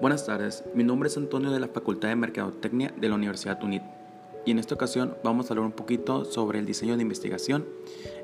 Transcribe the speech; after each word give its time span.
Buenas 0.00 0.26
tardes, 0.26 0.64
mi 0.74 0.82
nombre 0.82 1.08
es 1.08 1.16
Antonio 1.16 1.50
de 1.50 1.60
la 1.60 1.68
Facultad 1.68 2.08
de 2.08 2.16
Mercadotecnia 2.16 2.92
de 2.96 3.08
la 3.08 3.14
Universidad 3.14 3.62
UNIT 3.62 3.82
y 4.44 4.50
en 4.50 4.58
esta 4.58 4.74
ocasión 4.74 5.16
vamos 5.22 5.46
a 5.46 5.52
hablar 5.52 5.66
un 5.66 5.72
poquito 5.72 6.24
sobre 6.24 6.58
el 6.58 6.66
diseño 6.66 6.96
de 6.96 7.02
investigación, 7.02 7.64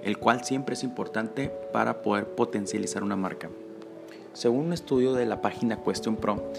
el 0.02 0.18
cual 0.18 0.44
siempre 0.44 0.74
es 0.74 0.82
importante 0.82 1.50
para 1.72 2.02
poder 2.02 2.26
potencializar 2.34 3.04
una 3.04 3.16
marca. 3.16 3.50
Según 4.32 4.66
un 4.66 4.72
estudio 4.72 5.14
de 5.14 5.26
la 5.26 5.40
página 5.40 5.82
Question 5.82 6.16
Pro, 6.16 6.52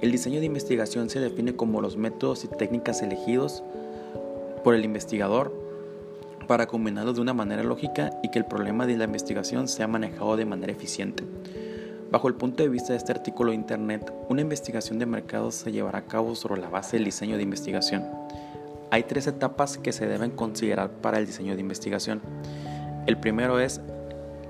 el 0.00 0.12
diseño 0.12 0.38
de 0.40 0.46
investigación 0.46 1.10
se 1.10 1.20
define 1.20 1.56
como 1.56 1.80
los 1.80 1.96
métodos 1.96 2.44
y 2.44 2.48
técnicas 2.48 3.02
elegidos 3.02 3.62
por 4.62 4.74
el 4.74 4.84
investigador 4.84 5.52
para 6.46 6.66
combinarlos 6.66 7.16
de 7.16 7.22
una 7.22 7.34
manera 7.34 7.64
lógica 7.64 8.12
y 8.22 8.30
que 8.30 8.38
el 8.38 8.46
problema 8.46 8.86
de 8.86 8.96
la 8.96 9.04
investigación 9.04 9.66
sea 9.66 9.88
manejado 9.88 10.36
de 10.36 10.44
manera 10.44 10.72
eficiente. 10.72 11.24
Bajo 12.14 12.28
el 12.28 12.34
punto 12.34 12.62
de 12.62 12.68
vista 12.68 12.92
de 12.92 12.98
este 12.98 13.10
artículo 13.10 13.50
de 13.50 13.56
Internet, 13.56 14.14
una 14.28 14.40
investigación 14.40 15.00
de 15.00 15.04
mercado 15.04 15.50
se 15.50 15.72
llevará 15.72 15.98
a 15.98 16.06
cabo 16.06 16.36
sobre 16.36 16.60
la 16.60 16.68
base 16.68 16.96
del 16.96 17.06
diseño 17.06 17.36
de 17.36 17.42
investigación. 17.42 18.04
Hay 18.92 19.02
tres 19.02 19.26
etapas 19.26 19.78
que 19.78 19.90
se 19.90 20.06
deben 20.06 20.30
considerar 20.30 20.90
para 20.90 21.18
el 21.18 21.26
diseño 21.26 21.56
de 21.56 21.60
investigación. 21.60 22.22
El 23.08 23.18
primero 23.18 23.58
es 23.58 23.80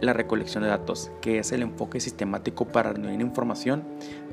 la 0.03 0.13
recolección 0.13 0.63
de 0.63 0.69
datos, 0.69 1.11
que 1.23 1.39
es 1.39 1.53
el 1.53 1.63
enfoque 1.63 2.01
sistemático 2.01 2.67
para 2.67 2.93
reunir 2.93 3.23
información 3.23 3.83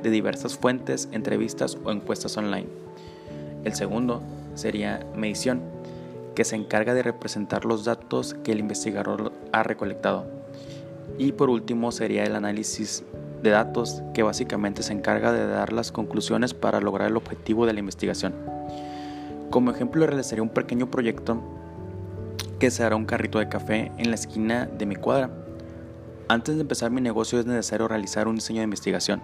de 0.03 0.09
diversas 0.09 0.57
fuentes, 0.57 1.07
entrevistas 1.13 1.77
o 1.85 1.91
encuestas 1.93 2.35
online. 2.35 2.67
El 3.63 3.73
segundo 3.75 4.21
sería 4.55 5.07
medición, 5.15 5.61
que 6.35 6.43
se 6.43 6.57
encarga 6.57 6.93
de 6.93 7.03
representar 7.03 7.63
los 7.63 7.85
datos 7.85 8.33
que 8.43 8.51
el 8.51 8.59
investigador 8.59 9.31
ha 9.53 9.63
recolectado. 9.63 10.25
Y 11.17 11.31
por 11.31 11.49
último 11.49 11.93
sería 11.93 12.25
el 12.25 12.35
análisis 12.35 13.05
de 13.41 13.49
datos 13.49 14.03
que 14.13 14.23
básicamente 14.23 14.83
se 14.83 14.93
encarga 14.93 15.31
de 15.31 15.47
dar 15.47 15.73
las 15.73 15.91
conclusiones 15.91 16.53
para 16.53 16.79
lograr 16.79 17.09
el 17.09 17.17
objetivo 17.17 17.65
de 17.65 17.73
la 17.73 17.79
investigación. 17.79 18.33
Como 19.49 19.71
ejemplo 19.71 20.05
realizaría 20.05 20.43
un 20.43 20.49
pequeño 20.49 20.89
proyecto 20.89 21.41
que 22.59 22.71
se 22.71 22.83
hará 22.83 22.95
un 22.95 23.05
carrito 23.05 23.39
de 23.39 23.49
café 23.49 23.91
en 23.97 24.09
la 24.09 24.15
esquina 24.15 24.65
de 24.65 24.85
mi 24.85 24.95
cuadra. 24.95 25.29
Antes 26.27 26.55
de 26.55 26.61
empezar 26.61 26.91
mi 26.91 27.01
negocio 27.01 27.39
es 27.39 27.45
necesario 27.45 27.87
realizar 27.87 28.27
un 28.27 28.35
diseño 28.35 28.59
de 28.59 28.65
investigación 28.65 29.21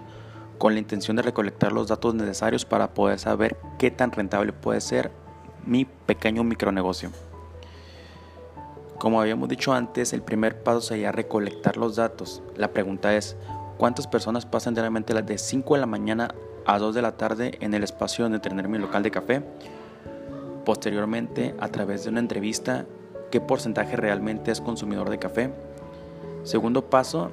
con 0.58 0.74
la 0.74 0.80
intención 0.80 1.16
de 1.16 1.22
recolectar 1.22 1.72
los 1.72 1.88
datos 1.88 2.14
necesarios 2.14 2.64
para 2.64 2.92
poder 2.92 3.18
saber 3.18 3.56
qué 3.78 3.90
tan 3.90 4.12
rentable 4.12 4.52
puede 4.52 4.80
ser 4.80 5.10
mi 5.64 5.84
pequeño 5.84 6.44
micronegocio. 6.44 7.10
Como 8.98 9.20
habíamos 9.20 9.48
dicho 9.48 9.72
antes, 9.72 10.12
el 10.12 10.22
primer 10.22 10.62
paso 10.64 10.80
sería 10.80 11.12
recolectar 11.12 11.76
los 11.76 11.94
datos. 11.94 12.42
La 12.56 12.72
pregunta 12.72 13.14
es, 13.14 13.36
¿Cuántas 13.78 14.08
personas 14.08 14.44
pasan 14.44 14.74
diariamente 14.74 15.14
de 15.14 15.38
5 15.38 15.74
de 15.74 15.80
la 15.80 15.86
mañana 15.86 16.34
a 16.66 16.80
2 16.80 16.96
de 16.96 17.00
la 17.00 17.12
tarde 17.12 17.58
en 17.60 17.74
el 17.74 17.84
espacio 17.84 18.24
donde 18.24 18.40
tener 18.40 18.68
mi 18.68 18.76
local 18.76 19.04
de 19.04 19.12
café? 19.12 19.40
Posteriormente, 20.64 21.54
a 21.60 21.68
través 21.68 22.02
de 22.02 22.10
una 22.10 22.18
entrevista, 22.18 22.86
¿qué 23.30 23.40
porcentaje 23.40 23.94
realmente 23.94 24.50
es 24.50 24.60
consumidor 24.60 25.10
de 25.10 25.20
café? 25.20 25.52
Segundo 26.42 26.90
paso 26.90 27.30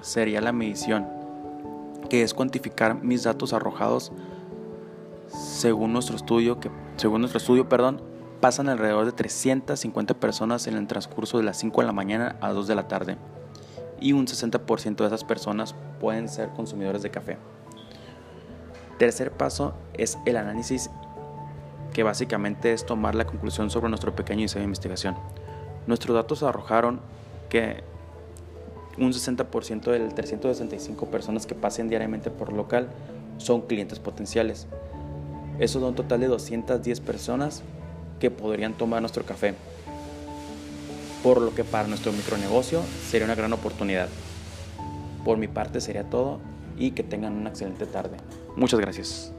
sería 0.00 0.40
la 0.40 0.52
medición, 0.52 1.08
que 2.08 2.22
es 2.22 2.34
cuantificar 2.34 3.02
mis 3.02 3.24
datos 3.24 3.52
arrojados 3.52 4.12
según 5.26 5.92
nuestro 5.92 6.14
estudio, 6.14 6.60
que 6.60 6.70
según 6.98 7.22
nuestro 7.22 7.38
estudio, 7.38 7.68
perdón, 7.68 8.00
pasan 8.40 8.68
alrededor 8.68 9.06
de 9.06 9.12
350 9.12 10.14
personas 10.14 10.68
en 10.68 10.76
el 10.76 10.86
transcurso 10.86 11.38
de 11.38 11.44
las 11.44 11.58
5 11.58 11.80
de 11.80 11.86
la 11.88 11.92
mañana 11.92 12.36
a 12.40 12.52
2 12.52 12.68
de 12.68 12.74
la 12.76 12.86
tarde 12.86 13.18
y 14.00 14.12
un 14.12 14.26
60% 14.26 14.96
de 14.96 15.06
esas 15.06 15.24
personas 15.24 15.74
pueden 16.00 16.28
ser 16.28 16.48
consumidores 16.50 17.02
de 17.02 17.10
café. 17.10 17.36
Tercer 18.98 19.30
paso 19.30 19.74
es 19.94 20.18
el 20.26 20.36
análisis 20.36 20.90
que 21.92 22.02
básicamente 22.02 22.72
es 22.72 22.86
tomar 22.86 23.14
la 23.14 23.26
conclusión 23.26 23.70
sobre 23.70 23.88
nuestro 23.88 24.14
pequeño 24.14 24.42
diseño 24.42 24.60
de 24.60 24.66
investigación. 24.66 25.16
Nuestros 25.86 26.14
datos 26.14 26.42
arrojaron 26.42 27.00
que 27.48 27.82
un 28.98 29.12
60% 29.12 29.90
del 29.90 30.14
365 30.14 31.06
personas 31.06 31.46
que 31.46 31.54
pasen 31.54 31.88
diariamente 31.88 32.30
por 32.30 32.52
local 32.52 32.88
son 33.38 33.62
clientes 33.62 33.98
potenciales. 33.98 34.66
Eso 35.58 35.80
da 35.80 35.88
un 35.88 35.94
total 35.94 36.20
de 36.20 36.28
210 36.28 37.00
personas 37.00 37.62
que 38.18 38.30
podrían 38.30 38.74
tomar 38.74 39.00
nuestro 39.00 39.24
café 39.24 39.54
por 41.22 41.40
lo 41.40 41.54
que 41.54 41.64
para 41.64 41.88
nuestro 41.88 42.12
micronegocio 42.12 42.82
sería 43.08 43.24
una 43.24 43.34
gran 43.34 43.52
oportunidad. 43.52 44.08
Por 45.24 45.38
mi 45.38 45.48
parte 45.48 45.80
sería 45.80 46.04
todo 46.04 46.40
y 46.78 46.92
que 46.92 47.02
tengan 47.02 47.34
una 47.34 47.50
excelente 47.50 47.86
tarde. 47.86 48.16
Muchas 48.56 48.80
gracias. 48.80 49.32